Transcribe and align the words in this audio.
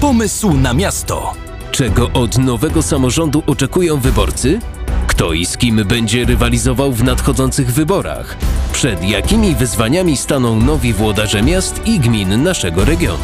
Pomysł 0.00 0.52
na 0.52 0.74
miasto. 0.74 1.32
Czego 1.72 2.10
od 2.12 2.38
nowego 2.38 2.82
samorządu 2.82 3.42
oczekują 3.46 3.96
wyborcy? 3.96 4.60
Kto 5.06 5.32
i 5.32 5.46
z 5.46 5.56
kim 5.56 5.84
będzie 5.84 6.24
rywalizował 6.24 6.92
w 6.92 7.04
nadchodzących 7.04 7.72
wyborach? 7.72 8.36
Przed 8.72 9.04
jakimi 9.04 9.54
wyzwaniami 9.54 10.16
staną 10.16 10.60
nowi 10.60 10.92
włodarze 10.92 11.42
miast 11.42 11.86
i 11.86 12.00
gmin 12.00 12.42
naszego 12.42 12.84
regionu? 12.84 13.22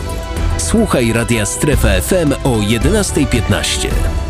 Słuchaj 0.59 1.13
Radia 1.13 1.47
Strefa 1.47 1.89
FM 2.01 2.33
o 2.45 2.51
11.15. 2.59 4.26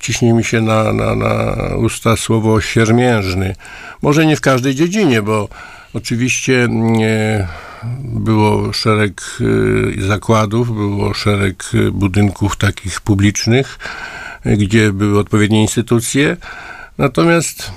ciśnie 0.00 0.32
mi 0.32 0.44
się 0.44 0.60
na, 0.60 0.92
na, 0.92 1.14
na 1.14 1.56
usta 1.76 2.16
słowo 2.16 2.60
siermiężny. 2.60 3.54
Może 4.02 4.26
nie 4.26 4.36
w 4.36 4.40
każdej 4.40 4.74
dziedzinie, 4.74 5.22
bo 5.22 5.48
oczywiście 5.94 6.66
nie, 6.70 7.46
było 8.02 8.72
szereg 8.72 9.22
y, 9.40 10.06
zakładów, 10.06 10.74
było 10.74 11.14
szereg 11.14 11.64
budynków 11.92 12.56
takich 12.56 13.00
publicznych, 13.00 13.78
gdzie 14.44 14.92
były 14.92 15.18
odpowiednie 15.18 15.62
instytucje. 15.62 16.36
Natomiast 16.98 17.72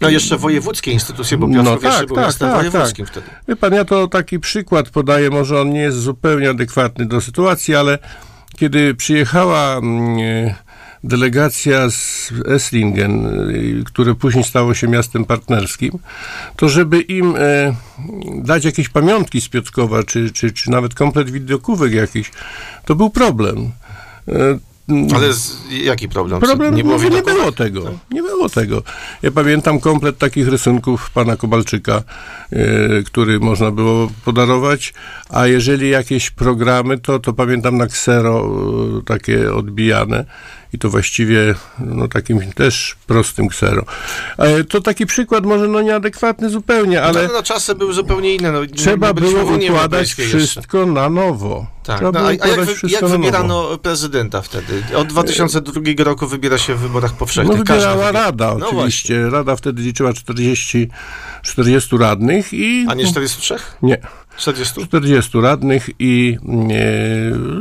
no 0.00 0.08
jeszcze 0.08 0.36
wojewódzkie 0.36 0.92
instytucje, 0.92 1.38
bo 1.38 1.48
Piotrków 1.48 1.82
no, 1.82 1.90
tak, 1.90 2.06
był 2.06 2.16
tak, 2.16 2.34
tak, 2.34 2.54
wojewódzkim 2.54 3.04
tak. 3.04 3.12
wtedy. 3.12 3.26
Wie 3.48 3.56
pan, 3.56 3.72
ja 3.72 3.84
to 3.84 4.08
taki 4.08 4.40
przykład 4.40 4.90
podaję, 4.90 5.30
może 5.30 5.60
on 5.60 5.70
nie 5.70 5.80
jest 5.80 5.98
zupełnie 5.98 6.50
adekwatny 6.50 7.06
do 7.06 7.20
sytuacji, 7.20 7.74
ale 7.74 7.98
kiedy 8.56 8.94
przyjechała 8.94 9.76
mm, 9.76 10.54
delegacja 11.04 11.90
z 11.90 12.32
Esslingen, 12.48 13.26
y, 13.50 13.84
które 13.86 14.14
później 14.14 14.44
stało 14.44 14.74
się 14.74 14.88
miastem 14.88 15.24
partnerskim, 15.24 15.98
to 16.56 16.68
żeby 16.68 17.00
im 17.00 17.34
e, 17.38 17.74
dać 18.34 18.64
jakieś 18.64 18.88
pamiątki 18.88 19.40
z 19.40 19.48
Piotrkowa, 19.48 20.02
czy, 20.02 20.30
czy, 20.30 20.52
czy 20.52 20.70
nawet 20.70 20.94
komplet 20.94 21.30
widokówek 21.30 21.92
jakiś, 21.92 22.30
to 22.84 22.94
był 22.94 23.10
problem. 23.10 23.70
E, 24.28 24.58
ale 25.14 25.32
z, 25.32 25.56
jaki 25.70 26.08
problem? 26.08 26.40
Problem, 26.40 26.74
nie 26.74 26.84
było, 26.84 26.98
nie 26.98 27.22
było 27.22 27.52
tego. 27.52 27.82
Tak? 27.82 27.92
Nie 28.10 28.22
było 28.22 28.33
tego. 28.54 28.82
Ja 29.22 29.30
pamiętam 29.30 29.80
komplet 29.80 30.18
takich 30.18 30.48
rysunków 30.48 31.10
pana 31.10 31.36
Kobalczyka, 31.36 32.02
e, 32.52 33.02
który 33.02 33.40
można 33.40 33.70
było 33.70 34.10
podarować, 34.24 34.94
a 35.28 35.46
jeżeli 35.46 35.90
jakieś 35.90 36.30
programy, 36.30 36.98
to, 36.98 37.18
to 37.18 37.32
pamiętam 37.32 37.76
na 37.76 37.86
ksero 37.86 38.50
e, 38.98 39.02
takie 39.04 39.54
odbijane 39.54 40.24
i 40.74 40.78
to 40.78 40.90
właściwie 40.90 41.54
no, 41.78 42.08
takim 42.08 42.52
też 42.52 42.96
prostym 43.06 43.48
ksero. 43.48 43.84
E, 44.38 44.64
to 44.64 44.80
taki 44.80 45.06
przykład 45.06 45.46
może 45.46 45.68
no 45.68 45.82
nieadekwatny 45.82 46.50
zupełnie, 46.50 47.02
ale... 47.02 47.26
No, 47.26 47.32
no 47.32 47.42
czasy 47.42 47.74
były 47.74 47.94
zupełnie 47.94 48.34
inne. 48.34 48.52
No, 48.52 48.60
trzeba 48.76 49.14
było 49.14 49.44
układać 49.44 50.14
wszystko 50.14 50.78
jeszcze. 50.78 50.92
na 50.92 51.10
nowo. 51.10 51.66
Tak, 51.84 52.00
no, 52.00 52.12
a, 52.14 52.26
a 52.26 52.32
jak, 52.32 52.60
wy, 52.60 52.88
jak 52.88 53.04
wybierano 53.04 53.78
prezydenta 53.78 54.42
wtedy? 54.42 54.82
Od 54.96 55.08
2002 55.08 55.80
roku 55.98 56.26
wybiera 56.26 56.58
się 56.58 56.74
w 56.74 56.78
wyborach 56.78 57.12
powszechnych. 57.12 57.58
No 57.58 57.64
wybierała 57.64 58.12
Rada 58.24 58.54
no 58.58 58.68
oczywiście. 58.68 59.18
No 59.20 59.30
Rada 59.30 59.56
wtedy 59.56 59.82
liczyła 59.82 60.12
40, 60.12 60.88
40 61.42 61.98
radnych 61.98 62.52
i... 62.52 62.86
A 62.88 62.94
nie 62.94 63.06
43? 63.06 63.56
Nie. 63.82 63.98
40? 64.36 64.86
40 64.86 65.40
radnych 65.40 65.90
i 65.98 66.38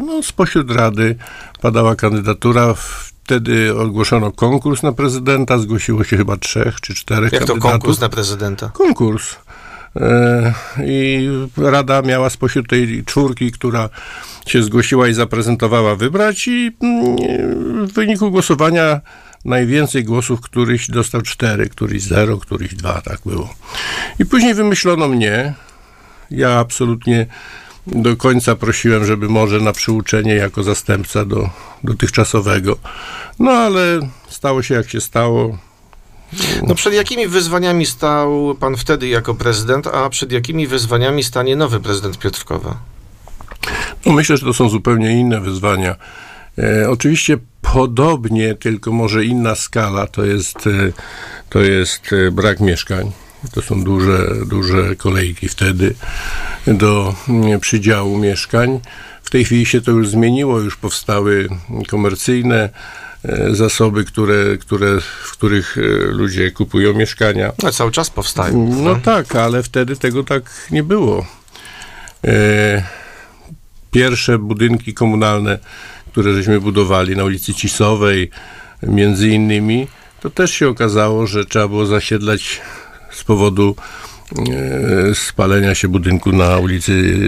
no, 0.07 0.23
spośród 0.23 0.71
Rady 0.71 1.15
padała 1.61 1.95
kandydatura. 1.95 2.73
Wtedy 3.23 3.79
ogłoszono 3.79 4.31
konkurs 4.31 4.83
na 4.83 4.91
prezydenta, 4.91 5.57
zgłosiło 5.57 6.03
się 6.03 6.17
chyba 6.17 6.37
trzech 6.37 6.81
czy 6.81 6.93
czterech 6.95 7.31
Jak 7.31 7.39
kandydatów. 7.39 7.63
to 7.63 7.69
konkurs 7.69 7.99
na 7.99 8.09
prezydenta? 8.09 8.69
Konkurs. 8.73 9.35
E, 9.95 10.53
I 10.85 11.29
Rada 11.57 12.01
miała 12.01 12.29
spośród 12.29 12.69
tej 12.69 13.03
czwórki, 13.05 13.51
która 13.51 13.89
się 14.47 14.63
zgłosiła 14.63 15.07
i 15.07 15.13
zaprezentowała, 15.13 15.95
wybrać 15.95 16.47
i 16.47 16.71
mm, 16.81 17.87
w 17.87 17.93
wyniku 17.93 18.31
głosowania 18.31 19.01
najwięcej 19.45 20.03
głosów, 20.03 20.41
któryś 20.41 20.91
dostał 20.91 21.21
cztery, 21.21 21.69
któryś 21.69 22.03
zero, 22.03 22.37
któryś 22.37 22.75
dwa, 22.75 23.01
tak 23.01 23.19
było. 23.25 23.53
I 24.19 24.25
później 24.25 24.53
wymyślono 24.53 25.07
mnie. 25.07 25.53
Ja 26.31 26.59
absolutnie 26.59 27.25
do 27.87 28.17
końca 28.17 28.55
prosiłem, 28.55 29.05
żeby 29.05 29.29
może 29.29 29.59
na 29.59 29.71
przyuczenie 29.71 30.35
jako 30.35 30.63
zastępca 30.63 31.25
do 31.25 31.49
dotychczasowego. 31.83 32.77
No 33.39 33.51
ale 33.51 33.99
stało 34.29 34.63
się 34.63 34.73
jak 34.73 34.89
się 34.89 35.01
stało. 35.01 35.57
No 36.67 36.75
przed 36.75 36.93
jakimi 36.93 37.27
wyzwaniami 37.27 37.85
stał 37.85 38.55
pan 38.59 38.77
wtedy 38.77 39.07
jako 39.07 39.33
prezydent, 39.33 39.87
a 39.87 40.09
przed 40.09 40.31
jakimi 40.31 40.67
wyzwaniami 40.67 41.23
stanie 41.23 41.55
nowy 41.55 41.79
prezydent 41.79 42.19
Piotrkowa? 42.19 42.77
No 44.05 44.13
myślę, 44.13 44.37
że 44.37 44.45
to 44.45 44.53
są 44.53 44.69
zupełnie 44.69 45.19
inne 45.19 45.41
wyzwania. 45.41 45.95
E, 46.57 46.89
oczywiście 46.89 47.37
podobnie, 47.71 48.55
tylko 48.55 48.91
może 48.91 49.25
inna 49.25 49.55
skala, 49.55 50.07
to 50.07 50.25
jest, 50.25 50.67
e, 50.67 50.91
to 51.49 51.59
jest 51.59 52.13
e, 52.13 52.31
brak 52.31 52.59
mieszkań. 52.59 53.11
To 53.51 53.61
są 53.61 53.83
duże, 53.83 54.27
duże 54.45 54.95
kolejki 54.95 55.49
wtedy 55.49 55.95
do 56.67 57.15
mm, 57.29 57.59
przydziału 57.59 58.17
mieszkań. 58.17 58.79
W 59.23 59.29
tej 59.29 59.45
chwili 59.45 59.65
się 59.65 59.81
to 59.81 59.91
już 59.91 60.09
zmieniło, 60.09 60.59
już 60.59 60.77
powstały 60.77 61.49
komercyjne 61.87 62.69
e, 63.23 63.55
zasoby, 63.55 64.03
które, 64.05 64.57
które, 64.57 65.01
w 65.01 65.31
których 65.31 65.77
ludzie 66.09 66.51
kupują 66.51 66.93
mieszkania. 66.93 67.51
No, 67.63 67.71
cały 67.71 67.91
czas 67.91 68.09
powstają. 68.09 68.69
No 68.83 68.95
tak, 68.95 69.35
ale 69.35 69.63
wtedy 69.63 69.95
tego 69.95 70.23
tak 70.23 70.67
nie 70.71 70.83
było. 70.83 71.25
Pierwsze 73.91 74.39
budynki 74.39 74.93
komunalne, 74.93 75.59
które 76.13 76.33
żeśmy 76.33 76.61
budowali 76.61 77.15
na 77.15 77.23
ulicy 77.23 77.53
Cisowej, 77.53 78.29
między 78.83 79.29
innymi, 79.29 79.87
to 80.21 80.29
też 80.29 80.51
się 80.51 80.69
okazało, 80.69 81.27
że 81.27 81.45
trzeba 81.45 81.67
było 81.67 81.85
zasiedlać 81.85 82.61
z 83.11 83.23
powodu 83.23 83.75
spalenia 85.13 85.75
się 85.75 85.87
budynku 85.87 86.31
na 86.31 86.57
ulicy 86.57 87.19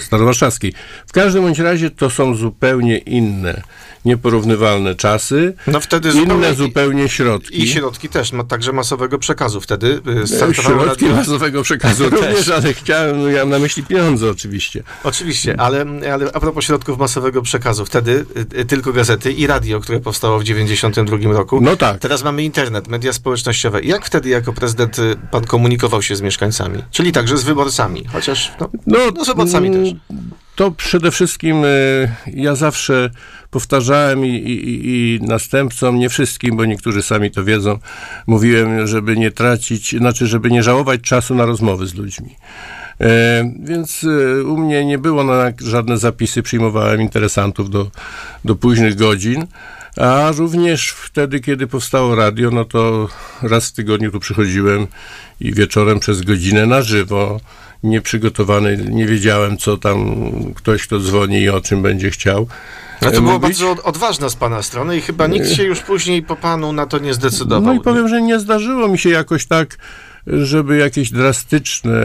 Starowarszawskiej. 0.00 0.72
W 1.06 1.12
każdym 1.12 1.42
bądź 1.42 1.58
razie 1.58 1.90
to 1.90 2.10
są 2.10 2.34
zupełnie 2.34 2.98
inne 2.98 3.62
nieporównywalne 4.04 4.94
czasy, 4.94 5.54
no 5.66 5.80
wtedy 5.80 6.08
inne 6.08 6.20
zupełnie, 6.20 6.54
zupełnie 6.54 7.08
środki. 7.08 7.62
I 7.62 7.68
środki 7.68 8.08
też, 8.08 8.32
ma 8.32 8.44
także 8.44 8.72
masowego 8.72 9.18
przekazu 9.18 9.60
wtedy. 9.60 10.00
Y, 10.22 10.26
startowało 10.26 10.84
środki 10.84 11.04
radio... 11.04 11.16
masowego 11.16 11.62
przekazu 11.62 12.08
również, 12.10 12.48
ale 12.48 12.74
chciałem, 12.74 13.22
no, 13.22 13.28
ja 13.28 13.40
mam 13.40 13.50
na 13.50 13.58
myśli 13.58 13.82
pieniądze 13.82 14.30
oczywiście. 14.30 14.82
Oczywiście, 15.04 15.60
ale, 15.60 15.86
ale 16.12 16.30
a 16.34 16.40
propos 16.40 16.64
środków 16.64 16.98
masowego 16.98 17.42
przekazu, 17.42 17.86
wtedy 17.86 18.26
y, 18.58 18.64
tylko 18.64 18.92
gazety 18.92 19.32
i 19.32 19.46
radio, 19.46 19.80
które 19.80 20.00
powstało 20.00 20.38
w 20.38 20.44
92 20.44 21.16
roku. 21.32 21.60
No 21.60 21.76
tak. 21.76 21.98
Teraz 21.98 22.24
mamy 22.24 22.42
internet, 22.44 22.88
media 22.88 23.12
społecznościowe. 23.12 23.82
Jak 23.82 24.06
wtedy 24.06 24.28
jako 24.28 24.52
prezydent 24.52 24.98
y, 24.98 25.16
pan 25.30 25.46
komunikował 25.58 26.02
się 26.02 26.16
z 26.16 26.20
mieszkańcami? 26.20 26.82
Czyli 26.90 27.12
także 27.12 27.36
z 27.36 27.44
wyborcami, 27.44 28.04
chociaż 28.12 28.52
no, 28.60 28.68
no, 28.86 28.98
no 29.14 29.24
z 29.24 29.28
wyborcami 29.28 29.70
też. 29.70 29.88
To 30.56 30.70
przede 30.70 31.10
wszystkim 31.10 31.62
ja 32.26 32.54
zawsze 32.54 33.10
powtarzałem 33.50 34.26
i, 34.26 34.28
i, 34.28 34.88
i 34.88 35.20
następcom, 35.22 35.98
nie 35.98 36.08
wszystkim, 36.08 36.56
bo 36.56 36.64
niektórzy 36.64 37.02
sami 37.02 37.30
to 37.30 37.44
wiedzą, 37.44 37.78
mówiłem, 38.26 38.86
żeby 38.86 39.16
nie 39.16 39.30
tracić, 39.30 39.96
znaczy, 39.96 40.26
żeby 40.26 40.50
nie 40.50 40.62
żałować 40.62 41.00
czasu 41.00 41.34
na 41.34 41.46
rozmowy 41.46 41.86
z 41.86 41.94
ludźmi. 41.94 42.36
E, 43.00 43.52
więc 43.60 44.04
e, 44.04 44.44
u 44.44 44.56
mnie 44.56 44.84
nie 44.84 44.98
było 44.98 45.24
na 45.24 45.52
żadne 45.60 45.98
zapisy, 45.98 46.42
przyjmowałem 46.42 47.00
interesantów 47.00 47.70
do, 47.70 47.90
do 48.44 48.54
późnych 48.54 48.94
godzin. 48.94 49.46
A 50.00 50.30
również 50.36 50.90
wtedy, 50.90 51.40
kiedy 51.40 51.66
powstało 51.66 52.14
radio, 52.14 52.50
no 52.50 52.64
to 52.64 53.08
raz 53.42 53.68
w 53.68 53.72
tygodniu 53.72 54.10
tu 54.10 54.20
przychodziłem 54.20 54.86
i 55.40 55.52
wieczorem 55.52 56.00
przez 56.00 56.22
godzinę 56.22 56.66
na 56.66 56.82
żywo, 56.82 57.40
nieprzygotowany, 57.82 58.76
nie 58.90 59.06
wiedziałem, 59.06 59.58
co 59.58 59.76
tam 59.76 60.16
ktoś, 60.54 60.82
kto 60.86 61.00
dzwoni 61.00 61.40
i 61.40 61.48
o 61.48 61.60
czym 61.60 61.82
będzie 61.82 62.10
chciał. 62.10 62.46
No 63.02 63.10
to 63.10 63.22
było 63.22 63.38
bardzo 63.38 63.76
odważne 63.84 64.30
z 64.30 64.36
pana 64.36 64.62
strony 64.62 64.96
i 64.96 65.00
chyba 65.00 65.26
nikt 65.26 65.50
się 65.50 65.62
już 65.62 65.80
później 65.80 66.22
po 66.22 66.36
panu 66.36 66.72
na 66.72 66.86
to 66.86 66.98
nie 66.98 67.14
zdecydował. 67.14 67.74
No 67.74 67.80
i 67.80 67.80
powiem, 67.80 68.08
że 68.08 68.22
nie 68.22 68.40
zdarzyło 68.40 68.88
mi 68.88 68.98
się 68.98 69.10
jakoś 69.10 69.46
tak 69.46 69.76
żeby 70.42 70.76
jakieś 70.76 71.10
drastyczne 71.10 72.02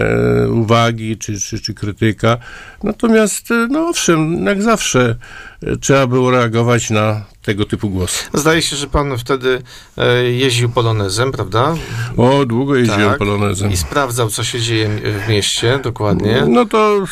uwagi 0.51 1.17
czy, 1.17 1.39
czy, 1.39 1.59
czy 1.59 1.73
krytyka. 1.73 2.37
Natomiast, 2.83 3.49
no 3.69 3.87
owszem, 3.87 4.45
jak 4.45 4.61
zawsze 4.61 5.15
e, 5.63 5.77
trzeba 5.77 6.07
było 6.07 6.31
reagować 6.31 6.89
na 6.89 7.25
tego 7.41 7.65
typu 7.65 7.89
głosy. 7.89 8.23
Zdaje 8.33 8.61
się, 8.61 8.75
że 8.75 8.87
pan 8.87 9.17
wtedy 9.17 9.61
e, 9.97 10.23
jeździł 10.23 10.69
polonezem, 10.69 11.31
prawda? 11.31 11.75
O, 12.17 12.45
długo 12.45 12.75
jeździłem 12.75 13.09
Tak. 13.09 13.17
polonezem. 13.17 13.71
I 13.71 13.77
sprawdzał, 13.77 14.29
co 14.29 14.43
się 14.43 14.61
dzieje 14.61 14.89
w 15.25 15.29
mieście, 15.29 15.79
dokładnie. 15.83 16.43
No 16.47 16.65
to 16.65 17.03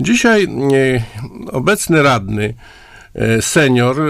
dzisiaj 0.00 0.44
e, 0.44 1.04
obecny 1.52 2.02
radny, 2.02 2.44
e, 2.44 2.83
senior, 3.40 4.00
e, 4.00 4.04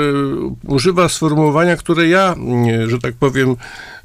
używa 0.69 1.09
sformułowania, 1.09 1.77
które 1.77 2.09
ja, 2.09 2.35
e, 2.85 2.91
że 2.91 2.99
tak 2.99 3.15
powiem, 3.15 3.57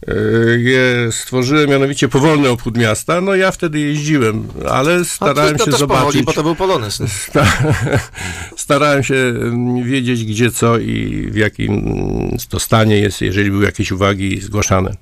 e, 0.07 0.13
je 0.57 1.11
stworzyłem, 1.11 1.69
mianowicie 1.69 2.07
powolny 2.07 2.49
obchód 2.49 2.77
miasta. 2.77 3.21
No 3.21 3.35
ja 3.35 3.51
wtedy 3.51 3.79
jeździłem, 3.79 4.47
ale 4.69 5.05
starałem 5.05 5.57
to, 5.57 5.65
to 5.65 5.71
się 5.71 5.77
zobaczyć. 5.77 6.05
powoli, 6.05 6.23
bo 6.23 6.33
to 6.33 6.43
był 6.43 6.55
polonez. 6.55 7.01
Sta- 7.07 7.63
starałem 8.55 9.03
się 9.03 9.15
mm, 9.15 9.83
wiedzieć, 9.83 10.25
gdzie 10.25 10.51
co 10.51 10.77
i 10.77 11.27
w 11.31 11.35
jakim 11.35 11.73
mm, 11.73 12.37
to 12.49 12.59
stanie 12.59 12.99
jest, 12.99 13.21
jeżeli 13.21 13.51
były 13.51 13.65
jakieś 13.65 13.91
uwagi 13.91 14.41
zgłaszane. 14.41 14.93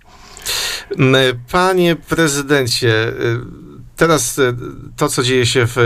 Panie 1.52 1.96
prezydencie, 1.96 3.08
y, 3.08 3.40
teraz 3.98 4.38
y, 4.40 4.56
to, 4.96 5.10
co 5.10 5.24
dzieje 5.24 5.46
się 5.46 5.68
w, 5.68 5.78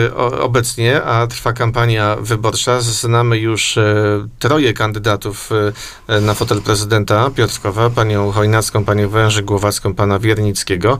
obecnie, 0.41 1.03
a 1.03 1.27
trwa 1.27 1.53
kampania 1.53 2.15
wyborcza, 2.15 2.81
znamy 2.81 3.37
już 3.37 3.77
e, 3.77 3.93
troje 4.39 4.73
kandydatów 4.73 5.49
e, 6.07 6.21
na 6.21 6.33
fotel 6.33 6.61
prezydenta 6.61 7.29
Piotrkowa, 7.29 7.89
panią 7.89 8.31
Chojnacką, 8.31 8.85
panią 8.85 9.09
Wężyk 9.09 9.45
Głowacką, 9.45 9.93
pana 9.93 10.19
Wiernickiego. 10.19 10.99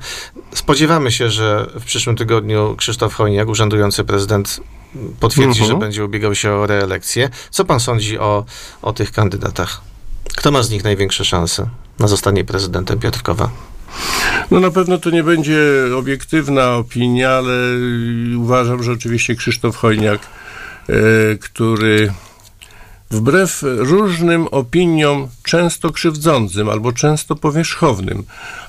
Spodziewamy 0.53 1.11
się, 1.11 1.29
że 1.29 1.67
w 1.79 1.85
przyszłym 1.85 2.15
tygodniu 2.15 2.75
Krzysztof 2.77 3.13
Chojniak, 3.13 3.47
urzędujący 3.47 4.03
prezydent, 4.03 4.59
potwierdzi, 5.19 5.61
Mhm. 5.61 5.67
że 5.67 5.85
będzie 5.85 6.05
ubiegał 6.05 6.35
się 6.35 6.51
o 6.51 6.67
reelekcję. 6.67 7.29
Co 7.49 7.65
pan 7.65 7.79
sądzi 7.79 8.19
o, 8.19 8.45
o 8.81 8.93
tych 8.93 9.11
kandydatach? 9.11 9.81
Kto 10.37 10.51
ma 10.51 10.63
z 10.63 10.69
nich 10.69 10.83
największe 10.83 11.25
szanse 11.25 11.69
na 11.99 12.07
zostanie 12.07 12.43
prezydentem 12.43 12.99
Piotrkowa? 12.99 13.49
No 14.51 14.59
na 14.59 14.71
pewno 14.71 14.97
to 14.97 15.09
nie 15.09 15.23
będzie 15.23 15.61
obiektywna 15.97 16.75
opinia, 16.75 17.29
ale 17.31 17.53
uważam, 18.37 18.83
że 18.83 18.91
oczywiście 18.91 19.35
Krzysztof 19.35 19.75
Chojniak, 19.75 20.21
e, 20.89 20.93
który 21.35 22.11
wbrew 23.11 23.63
różnym 23.63 24.47
opiniom, 24.47 25.27
często 25.43 25.91
krzywdzącym, 25.91 26.69
albo 26.69 26.93
często 26.93 27.35
powierzchownym, 27.35 28.23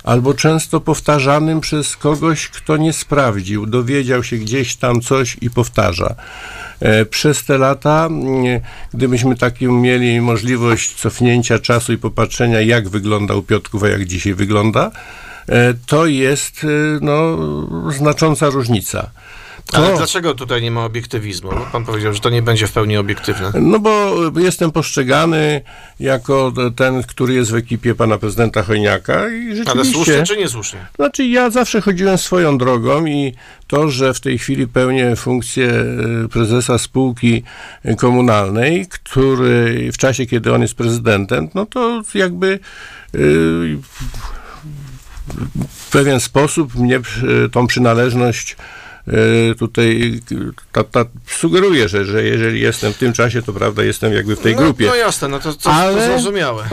albo 0.04 0.34
często 0.34 0.80
powtarzanym 0.80 1.60
przez 1.60 1.96
kogoś, 1.96 2.48
kto 2.48 2.76
nie 2.76 2.92
sprawdził, 2.92 3.66
dowiedział 3.66 4.24
się 4.24 4.36
gdzieś 4.36 4.76
tam 4.76 5.00
coś 5.00 5.36
i 5.40 5.50
powtarza. 5.50 6.14
E, 6.80 7.04
Przez 7.04 7.44
te 7.44 7.58
lata, 7.58 8.08
gdybyśmy 8.94 9.36
taką 9.36 9.72
mieli 9.72 10.20
możliwość 10.20 10.94
cofnięcia 10.94 11.58
czasu 11.58 11.92
i 11.92 11.98
popatrzenia, 11.98 12.60
jak 12.60 12.88
wyglądał 12.88 13.42
Piotrków, 13.42 13.82
a 13.82 13.88
jak 13.88 14.04
dzisiaj 14.04 14.34
wygląda, 14.34 14.90
e, 15.48 15.74
to 15.86 16.06
jest 16.06 16.64
e, 16.64 16.68
no, 17.00 17.38
znacząca 17.90 18.50
różnica. 18.50 19.10
Ale 19.72 19.90
To- 19.90 19.96
dlaczego 19.96 20.34
tutaj 20.34 20.62
nie 20.62 20.70
ma 20.70 20.84
obiektywizmu? 20.84 21.50
Pan 21.72 21.84
powiedział, 21.84 22.14
że 22.14 22.20
to 22.20 22.30
nie 22.30 22.42
będzie 22.42 22.66
w 22.66 22.72
pełni 22.72 22.96
obiektywne. 22.96 23.52
No 23.60 23.78
bo 23.78 24.12
jestem 24.36 24.70
postrzegany 24.72 25.60
jako 26.00 26.52
ten, 26.76 27.02
który 27.02 27.34
jest 27.34 27.50
w 27.50 27.54
ekipie 27.54 27.94
pana 27.94 28.18
prezydenta 28.18 28.62
Chojniaka 28.62 29.28
i 29.28 29.46
Ale 29.46 29.56
rzeczywiście... 29.56 29.92
słusznie 29.92 30.22
czy 30.22 30.36
niesłusznie? 30.36 30.86
Znaczy 30.96 31.26
ja 31.26 31.50
zawsze 31.50 31.80
chodziłem 31.80 32.18
swoją 32.18 32.58
drogą 32.58 33.06
i 33.06 33.34
to, 33.66 33.88
że 33.88 34.14
w 34.14 34.20
tej 34.20 34.38
chwili 34.38 34.68
pełnię 34.68 35.16
funkcję 35.16 35.70
e, 36.24 36.28
prezesa 36.28 36.78
spółki 36.78 37.42
e, 37.84 37.94
komunalnej, 37.96 38.86
który 38.86 39.90
w 39.92 39.98
czasie, 39.98 40.26
kiedy 40.26 40.54
on 40.54 40.62
jest 40.62 40.74
prezydentem, 40.74 41.48
no 41.54 41.66
to 41.66 42.02
jakby 42.14 42.58
e, 43.14 43.18
w 45.68 45.90
pewien 45.90 46.20
sposób 46.20 46.74
mnie 46.74 47.00
tą 47.52 47.66
przynależność 47.66 48.56
tutaj 49.58 50.20
ta, 50.72 50.84
ta, 50.84 51.04
sugeruje, 51.26 51.88
że, 51.88 52.04
że 52.04 52.22
jeżeli 52.22 52.60
jestem 52.60 52.92
w 52.92 52.98
tym 52.98 53.12
czasie, 53.12 53.42
to 53.42 53.52
prawda, 53.52 53.84
jestem 53.84 54.12
jakby 54.12 54.36
w 54.36 54.40
tej 54.40 54.56
no, 54.56 54.62
grupie. 54.62 54.86
No 54.86 54.94
jasne, 54.94 55.28
no 55.28 55.40
to, 55.40 55.54
to, 55.54 55.72
Ale- 55.72 55.94
to 55.94 56.06
zrozumiałe. 56.06 56.64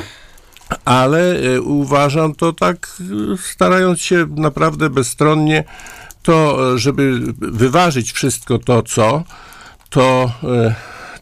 ale 0.85 1.39
e, 1.39 1.61
uważam 1.61 2.35
to 2.35 2.53
tak, 2.53 2.87
e, 3.33 3.37
starając 3.37 4.01
się 4.01 4.27
naprawdę 4.35 4.89
bezstronnie, 4.89 5.63
to, 6.23 6.73
e, 6.73 6.77
żeby 6.77 7.19
wyważyć 7.37 8.11
wszystko 8.11 8.59
to, 8.59 8.83
co, 8.83 9.23
to, 9.89 10.31
e, 10.43 10.75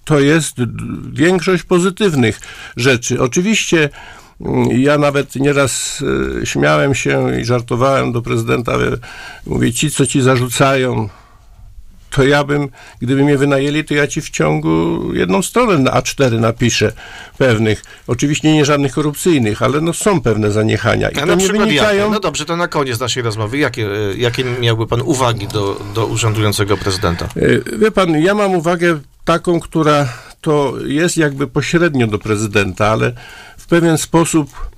to 0.03 0.19
jest 0.19 0.55
większość 1.11 1.63
pozytywnych 1.63 2.39
rzeczy. 2.77 3.21
Oczywiście 3.21 3.89
ja 4.69 4.97
nawet 4.97 5.35
nieraz 5.35 6.03
e, 6.41 6.45
śmiałem 6.45 6.95
się 6.95 7.39
i 7.39 7.45
żartowałem 7.45 8.11
do 8.11 8.21
prezydenta, 8.21 8.71
e, 8.71 8.77
mówię, 9.45 9.73
ci, 9.73 9.91
co 9.91 10.05
ci 10.05 10.21
zarzucają, 10.21 11.09
to 12.09 12.23
ja 12.23 12.43
bym, 12.43 12.69
gdyby 13.01 13.23
mnie 13.23 13.37
wynajęli, 13.37 13.83
to 13.83 13.93
ja 13.93 14.07
ci 14.07 14.21
w 14.21 14.29
ciągu 14.29 15.01
jedną 15.13 15.41
stronę 15.41 15.77
na 15.77 15.91
A4 15.91 16.39
napiszę 16.39 16.91
pewnych, 17.37 17.83
oczywiście 18.07 18.53
nie 18.53 18.65
żadnych 18.65 18.93
korupcyjnych, 18.93 19.61
ale 19.61 19.81
no 19.81 19.93
są 19.93 20.21
pewne 20.21 20.51
zaniechania. 20.51 21.09
I 21.09 21.17
A 21.17 21.25
to 21.25 21.35
nie 21.35 21.47
wynikają... 21.47 21.99
jakie? 21.99 22.11
No 22.11 22.19
dobrze, 22.19 22.45
to 22.45 22.55
na 22.55 22.67
koniec 22.67 22.99
naszej 22.99 23.23
rozmowy. 23.23 23.57
Jakie, 23.57 23.85
e, 23.85 24.17
jakie 24.17 24.43
miałby 24.43 24.87
pan 24.87 25.01
uwagi 25.01 25.47
do, 25.47 25.81
do 25.95 26.05
urzędującego 26.05 26.77
prezydenta? 26.77 27.27
Wie 27.79 27.91
pan, 27.91 28.21
ja 28.21 28.33
mam 28.33 28.55
uwagę 28.55 28.99
taką, 29.25 29.59
która 29.59 30.07
to 30.47 30.73
jest 30.85 31.17
jakby 31.17 31.47
pośrednio 31.47 32.07
do 32.07 32.19
prezydenta, 32.19 32.87
ale 32.87 33.13
w 33.57 33.65
pewien 33.67 33.97
sposób 33.97 34.69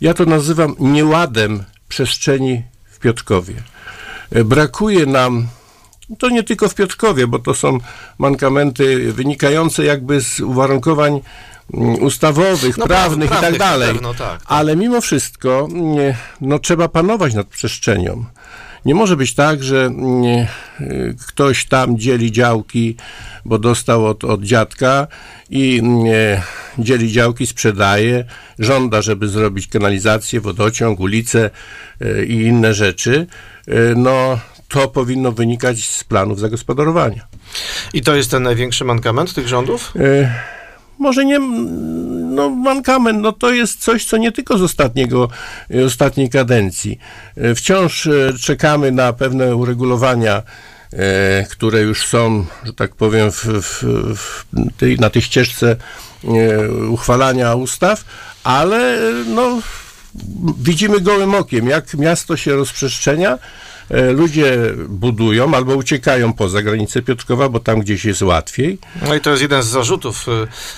ja 0.00 0.14
to 0.14 0.24
nazywam 0.24 0.74
nieładem 0.78 1.64
przestrzeni 1.88 2.62
w 2.90 2.98
Piotrkowie. 2.98 3.54
E, 4.32 4.44
Brakuje 4.44 5.06
nam, 5.06 5.46
to 6.18 6.28
nie 6.28 6.42
tylko 6.42 6.68
w 6.68 6.74
Piotrkowie, 6.74 7.26
bo 7.26 7.38
to 7.38 7.54
są 7.54 7.78
mankamenty 8.18 9.12
wynikające 9.12 9.84
jakby 9.84 10.20
z 10.20 10.40
uwarunkowań 10.40 11.20
mm, 11.74 12.02
ustawowych, 12.02 12.78
No, 12.78 12.86
prawnych 12.86 13.26
i 13.26 13.30
tak 13.30 13.38
prawnych, 13.40 13.60
na 13.60 13.66
dalej. 13.66 13.92
pewno, 13.92 14.14
tak, 14.14 14.18
tak. 14.38 14.40
Ale 14.46 14.76
mimo 14.76 15.00
wszystko 15.00 15.68
nie, 15.70 16.16
no, 16.40 16.58
trzeba 16.58 16.88
panować 16.88 17.34
nad 17.34 17.46
przestrzenią. 17.46 18.24
Nie 18.84 18.94
może 18.94 19.16
być 19.16 19.34
tak, 19.34 19.62
że 19.62 19.90
nie, 19.92 20.48
y, 20.80 21.16
ktoś 21.26 21.64
tam 21.64 21.98
dzieli 21.98 22.32
działki, 22.32 22.96
bo 23.44 23.58
dostał 23.58 24.06
od, 24.06 24.24
od 24.24 24.42
dziadka 24.42 25.06
i 25.50 25.80
nie, 25.82 26.42
dzieli 26.78 27.12
działki, 27.12 27.46
sprzedaje, 27.46 28.24
żąda, 28.58 29.02
żeby 29.02 29.28
zrobić 29.28 29.66
kanalizację, 29.66 30.40
wodociąg, 30.40 31.00
ulicę 31.00 31.50
y, 32.02 32.26
i 32.26 32.34
inne 32.34 32.74
rzeczy. 32.74 33.26
Y, 33.68 33.94
No, 33.96 34.38
to 34.68 34.88
powinno 34.88 35.32
wynikać 35.32 35.84
z 35.84 36.04
planów 36.04 36.40
zagospodarowania. 36.40 37.26
I 37.94 38.02
to 38.02 38.16
jest 38.16 38.30
ten 38.30 38.42
największy 38.42 38.84
mankament 38.84 39.34
tych 39.34 39.48
rządów? 39.48 39.92
E, 39.96 40.34
może 40.98 41.24
nie, 41.24 41.36
mm, 41.36 42.17
no 42.38 42.50
mankament, 42.50 43.22
no 43.22 43.32
to 43.32 43.50
jest 43.50 43.80
coś, 43.80 44.04
co 44.04 44.16
nie 44.16 44.32
tylko 44.32 44.58
z 44.58 44.62
ostatniego, 44.62 45.28
e, 45.74 45.84
ostatniej 45.84 46.30
kadencji. 46.30 46.98
E, 47.36 47.54
Wciąż 47.54 48.06
e, 48.06 48.32
czekamy 48.40 48.92
na 48.92 49.12
pewne 49.12 49.56
uregulowania, 49.56 50.42
które 51.50 51.80
już 51.80 52.06
są, 52.06 52.46
że 52.64 52.72
tak 52.72 52.94
powiem, 52.94 53.32
w, 53.32 53.44
w, 53.44 53.84
w 54.16 54.44
tej, 54.76 54.96
na 54.98 55.10
tej 55.10 55.22
ścieżce 55.22 55.76
uchwalania 56.90 57.54
ustaw, 57.54 58.04
ale 58.44 58.98
no, 59.26 59.60
widzimy 60.58 61.00
gołym 61.00 61.34
okiem, 61.34 61.68
jak 61.68 61.94
miasto 61.94 62.36
się 62.36 62.56
rozprzestrzenia. 62.56 63.38
E, 63.90 64.12
Ludzie 64.12 64.56
budują 64.88 65.54
albo 65.54 65.74
uciekają 65.74 66.32
poza 66.32 66.62
granicę 66.62 67.02
Piotrkowa, 67.02 67.48
bo 67.48 67.60
tam 67.60 67.80
gdzieś 67.80 68.04
jest 68.04 68.22
łatwiej. 68.22 68.78
No 69.08 69.14
i 69.14 69.20
to 69.20 69.30
jest 69.30 69.42
jeden 69.42 69.62
z 69.62 69.66
zarzutów 69.66 70.26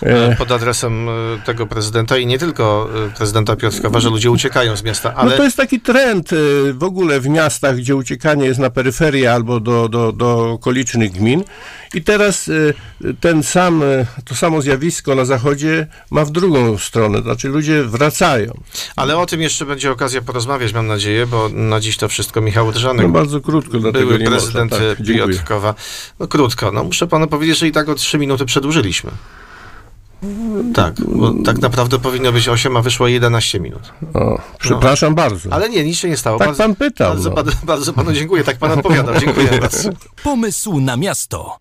e, 0.02 0.10
E. 0.10 0.36
pod 0.36 0.52
adresem 0.52 1.08
tego 1.44 1.66
prezydenta 1.66 2.18
i 2.18 2.26
nie 2.26 2.38
tylko 2.38 2.88
prezydenta 3.16 3.56
Piotrkowa, 3.56 4.00
że 4.00 4.08
ludzie 4.08 4.30
uciekają 4.30 4.76
z 4.76 4.82
miasta, 4.82 5.14
ale 5.14 5.30
No 5.30 5.36
to 5.36 5.44
jest 5.44 5.56
taki 5.56 5.80
trend 5.80 6.30
w 6.72 6.84
ogóle 6.84 7.20
w 7.20 7.28
miastach, 7.28 7.76
gdzie 7.76 7.96
uciekanie 7.96 8.46
jest 8.46 8.60
na 8.60 8.70
peryferię 8.70 9.32
albo 9.32 9.60
do, 9.60 9.88
do, 9.88 10.12
do 10.12 10.50
okolicznych 10.50 11.12
gmin. 11.12 11.44
I 11.94 12.02
teraz 12.02 12.48
y, 12.48 12.74
ten 13.20 13.42
sam, 13.42 13.82
y, 13.82 14.06
to 14.24 14.34
samo 14.34 14.62
zjawisko 14.62 15.14
na 15.14 15.24
zachodzie 15.24 15.86
ma 16.10 16.24
w 16.24 16.30
drugą 16.30 16.78
stronę, 16.78 17.22
znaczy 17.22 17.48
ludzie 17.48 17.84
wracają. 17.84 18.60
Ale 18.96 19.18
o 19.18 19.26
tym 19.26 19.40
jeszcze 19.40 19.66
będzie 19.66 19.90
okazja 19.90 20.22
porozmawiać, 20.22 20.72
mam 20.72 20.86
nadzieję, 20.86 21.26
bo 21.26 21.48
na 21.48 21.80
dziś 21.80 21.96
to 21.96 22.08
wszystko 22.08 22.40
Michał 22.40 22.72
Drzanek, 22.72 23.06
No 23.06 23.12
bardzo 23.12 23.40
krótko, 23.40 23.78
dlatego 23.78 24.06
były 24.06 24.18
nie 24.18 24.26
prezydent 24.26 24.70
można. 24.70 24.88
Tak, 24.88 25.02
dziękuję. 25.02 25.36
Piotrkowa. 25.36 25.74
No 26.20 26.28
krótko, 26.28 26.72
no 26.72 26.84
muszę 26.84 27.06
panu 27.06 27.26
powiedzieć, 27.26 27.58
że 27.58 27.68
i 27.68 27.72
tak 27.72 27.88
o 27.88 27.94
trzy 27.94 28.18
minuty 28.18 28.44
przedłużyliśmy. 28.44 29.10
Tak, 30.74 30.94
bo 31.00 31.34
tak 31.44 31.58
naprawdę 31.58 31.98
powinno 31.98 32.32
być 32.32 32.48
8, 32.48 32.76
a 32.76 32.82
wyszło 32.82 33.08
11 33.08 33.60
minut. 33.60 33.92
O, 34.14 34.38
przepraszam 34.58 35.14
bardzo. 35.14 35.52
Ale 35.52 35.68
nie, 35.70 35.84
nic 35.84 35.98
się 35.98 36.08
nie 36.08 36.16
stało. 36.16 36.38
tak 36.38 36.48
bardzo, 36.48 36.62
pan 36.62 36.74
pytał. 36.74 37.08
bardzo, 37.08 37.28
no. 37.28 37.36
bardzo, 37.36 37.52
bardzo 37.64 37.92
panu 37.92 38.12
dziękuję, 38.12 38.44
tak 38.44 38.58
pan 38.58 38.70
odpowiadał. 38.78 39.14
Dziękuję 39.20 39.48
bardzo. 39.60 39.90
Pomysł 40.22 40.80
na 40.80 40.96
miasto. 40.96 41.58